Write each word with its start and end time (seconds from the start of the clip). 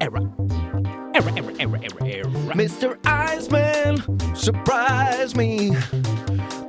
Error. 0.00 0.30
Error, 1.14 1.32
error, 1.36 1.52
error, 1.58 1.80
error. 2.04 2.54
Mr. 2.54 2.98
Iceman, 3.04 4.34
surprise 4.36 5.34
me. 5.34 5.76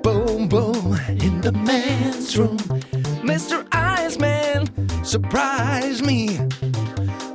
Boom, 0.01 0.47
boom, 0.47 0.97
in 1.09 1.41
the 1.41 1.51
man's 1.51 2.37
room. 2.37 2.57
Mr. 3.23 3.67
Iceman, 3.71 4.67
surprise 5.03 6.01
me. 6.01 6.37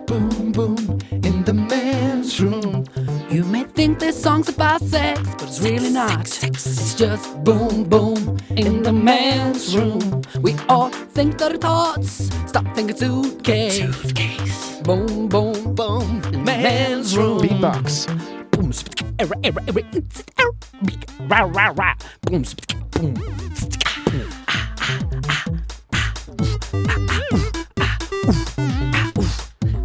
Boom, 0.06 0.52
boom, 0.52 0.98
in 1.10 1.44
the 1.44 1.54
man's 1.54 2.40
room. 2.40 2.84
You 3.30 3.44
may 3.44 3.64
think 3.64 3.98
this 3.98 4.20
song's 4.20 4.48
about 4.48 4.80
sex, 4.82 5.20
but 5.38 5.44
it's 5.44 5.60
really 5.60 5.90
not. 5.90 6.42
It's 6.42 6.94
just 6.94 7.42
boom, 7.44 7.84
boom, 7.84 8.38
in 8.50 8.82
the 8.82 8.92
man's 8.92 9.76
room. 9.76 10.22
We 10.40 10.56
all 10.68 10.90
think 10.90 11.38
dirty 11.38 11.58
thoughts, 11.58 12.30
stop 12.46 12.66
thinking 12.74 12.96
suitcase. 12.96 13.78
Suitcase. 13.78 14.73
Boom, 14.84 15.28
boom, 15.28 15.74
boom 15.74 16.20
in 16.24 16.32
the 16.32 16.38
man's 16.44 17.16
room. 17.16 17.40
Beatbox. 17.40 18.04
Boom, 18.50 18.68
it's, 18.68 18.84
error, 19.18 20.52
beak, 20.84 21.06
rah, 21.20 21.50
rah, 21.54 21.72
rah. 21.74 21.94
Boom, 22.20 22.44
spit, 22.44 22.74
boom. 22.90 23.14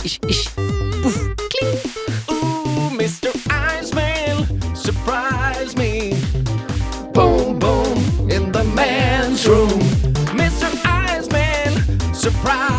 Ish, 0.04 0.20
ish, 0.28 0.54
poof, 0.54 1.36
cling. 1.48 1.78
Ooh, 2.30 2.92
Mr. 3.00 3.32
Iceman, 3.50 4.76
surprise 4.76 5.78
me. 5.78 6.12
Boom, 7.14 7.58
boom, 7.58 8.30
in 8.30 8.52
the 8.52 8.66
man's 8.76 9.48
room. 9.48 9.80
Mr. 10.36 10.68
Iceman, 10.84 12.14
surprise 12.14 12.79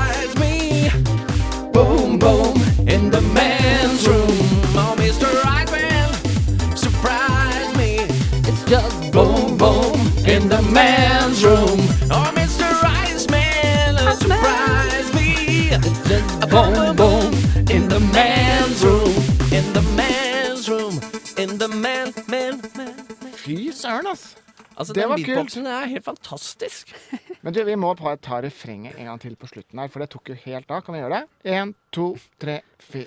just 8.71 9.13
Boom, 9.13 9.57
boom, 9.59 9.99
in 10.35 10.49
the 10.49 10.63
man's 10.73 11.45
room. 11.45 11.81
Oh, 12.15 12.31
Mr. 12.39 12.69
Iceman, 13.03 13.97
surprise 14.23 15.09
me. 15.19 15.71
Just 16.11 16.41
boom, 16.53 16.95
boom, 17.01 17.33
in 17.77 17.89
the 17.89 18.01
man's 18.15 18.85
room. 18.85 19.15
In 19.59 19.67
the 19.77 19.83
man's 19.99 20.69
room. 20.71 20.95
In 21.43 21.59
the 21.59 21.69
man, 21.69 22.13
man, 22.29 22.61
man. 22.77 22.95
Fy 23.35 23.71
søren, 23.75 24.07
ass. 24.13 24.37
Altså, 24.77 24.93
Det 24.93 25.03
den 25.03 25.11
var 25.11 25.17
kult. 25.17 25.27
beatboxen 25.27 25.67
er 25.67 25.87
helt 25.87 26.05
fantastisk. 26.05 26.95
Men 27.43 27.55
du, 27.55 27.65
vi 27.65 27.75
må 27.75 27.95
bare 27.95 28.17
ta 28.17 28.41
refrenget 28.41 28.95
en 28.99 29.05
gang 29.05 29.21
til 29.21 29.37
på 29.37 29.47
slutten 29.47 29.79
her, 29.79 29.89
for 29.89 30.01
det 30.01 30.11
tok 30.11 30.29
jo 30.29 30.35
helt 30.45 30.71
av. 30.71 30.83
Kan 30.85 30.95
vi 30.95 31.01
gjøre 31.01 31.21
det? 31.21 31.53
Én, 31.57 31.75
to, 31.93 32.17
tre, 32.41 32.61
fire. 32.81 33.07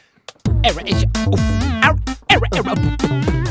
Erre, 0.63 0.83
Erre, 0.85 1.97
error, 2.29 2.47
error, 2.53 3.42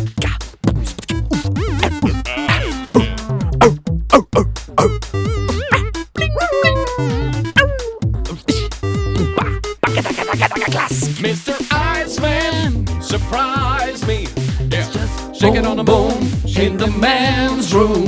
class. 10.70 11.08
Mr. 11.18 11.54
Iceman, 11.72 12.86
surprise 13.02 14.06
me. 14.06 14.26
Yeah. 14.70 14.88
just 14.90 15.34
Shake 15.40 15.54
it 15.54 15.66
on 15.66 15.76
the 15.76 15.84
boom 15.84 16.22
in 16.56 16.76
the 16.76 16.86
man's 16.98 17.74
room. 17.74 18.06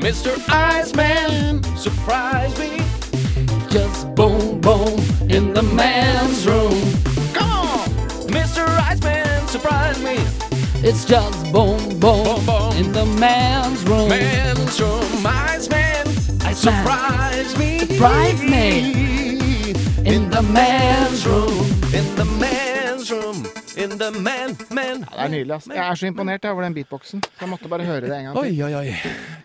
Mr. 0.00 0.32
Iceman, 0.48 1.62
surprise 1.76 2.58
me. 2.58 2.78
Just 3.68 4.12
boom, 4.14 4.60
boom 4.60 4.98
In 5.28 5.52
the 5.54 5.62
man's 5.62 6.46
room. 6.46 6.80
Come 7.34 7.50
on, 7.50 7.88
Mr. 8.28 8.66
Iceman, 8.90 9.46
surprise 9.48 10.02
me. 10.02 10.16
It's 10.82 11.04
just 11.04 11.52
boom, 11.52 11.78
boom, 12.00 12.24
Boom, 12.24 12.46
boom. 12.46 12.72
in 12.76 12.92
the 12.92 13.04
man's 13.20 13.82
room. 13.84 14.08
Man's 14.08 14.80
room, 14.80 15.26
Iceman, 15.26 16.08
Iceman, 16.42 16.54
surprise 16.54 17.58
me. 17.58 17.78
Surprise 17.80 18.42
me. 18.42 19.72
In 20.06 20.30
the 20.30 20.42
man's 20.42 21.26
room. 21.26 21.79
In 23.80 23.90
the 23.96 24.10
man, 24.10 24.56
man. 24.70 25.04
Ja, 25.08 25.16
det 25.16 25.24
er 25.24 25.28
nydelig, 25.32 25.54
ass. 25.56 25.68
Jeg 25.72 25.80
er 25.80 25.94
så 25.96 26.06
imponert 26.10 26.44
jeg, 26.44 26.52
over 26.52 26.66
den 26.66 26.74
beatboxen. 26.76 27.22
Så 27.24 27.40
jeg 27.40 27.48
måtte 27.48 27.68
bare 27.72 27.86
høre 27.88 28.00
det 28.04 28.12
en 28.12 28.24
gang 28.28 28.36
til. 28.44 28.62
oi, 28.64 28.74
oi. 28.74 29.40